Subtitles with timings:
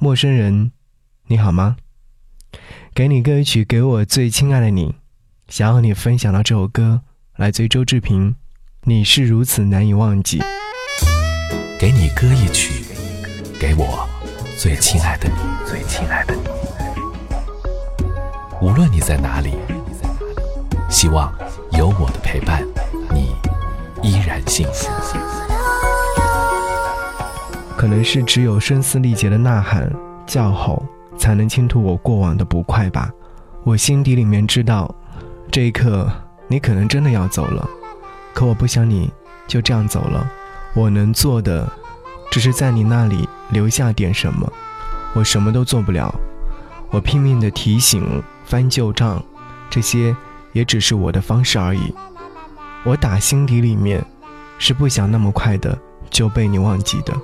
[0.00, 0.70] 陌生人，
[1.26, 1.76] 你好吗？
[2.94, 4.94] 给你歌曲，给我最亲爱的你，
[5.48, 7.00] 想和你分享到这首歌，
[7.34, 8.30] 来自于周志平，
[8.82, 10.38] 《你是如此难以忘记》。
[11.80, 12.84] 给你歌一曲，
[13.58, 14.08] 给我
[14.56, 15.34] 最亲爱的你，
[15.68, 16.42] 最亲爱的你。
[18.62, 19.54] 无论你在哪里，
[20.88, 21.36] 希望
[21.72, 22.64] 有我的陪伴，
[23.12, 23.34] 你
[24.00, 24.88] 依然幸福。
[27.88, 29.90] 可能是只有声嘶力竭的呐喊、
[30.26, 30.84] 叫吼，
[31.16, 33.10] 才能倾吐我过往的不快吧。
[33.64, 34.94] 我心底里面知道，
[35.50, 36.06] 这一刻
[36.48, 37.66] 你可能真的要走了，
[38.34, 39.10] 可我不想你
[39.46, 40.30] 就这样走了。
[40.74, 41.66] 我能做的，
[42.30, 44.52] 只是在你那里留下点什么。
[45.14, 46.14] 我什么都做不了，
[46.90, 49.24] 我拼命的提醒、翻旧账，
[49.70, 50.14] 这些
[50.52, 51.94] 也只是我的方式而已。
[52.84, 54.04] 我打心底里面，
[54.58, 55.76] 是不想那么快的
[56.10, 57.16] 就被你忘记的。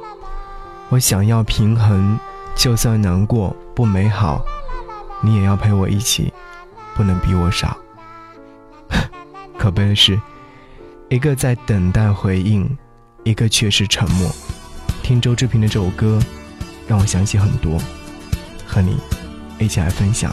[0.94, 2.16] 我想要平衡，
[2.54, 4.44] 就算难过不美好，
[5.20, 6.32] 你也要陪我一起，
[6.94, 7.76] 不能比我少。
[9.58, 10.20] 可悲的是，
[11.08, 12.78] 一个在等待回应，
[13.24, 14.30] 一个却是沉默。
[15.02, 16.22] 听周志平的这首歌，
[16.86, 17.76] 让我想起很多，
[18.64, 18.96] 和你
[19.58, 20.32] 一起来分享。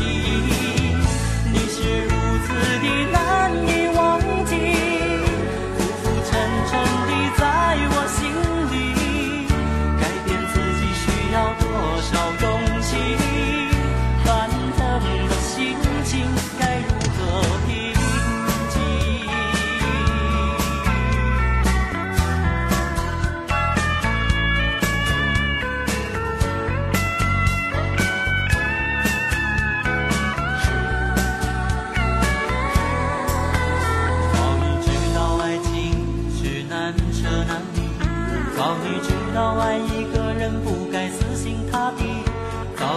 [0.00, 0.57] 的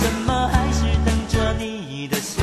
[0.00, 2.39] 怎么还是等着你的心